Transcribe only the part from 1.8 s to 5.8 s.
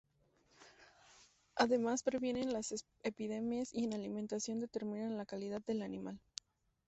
previenen las epidemias y en alimentación determinan la calidad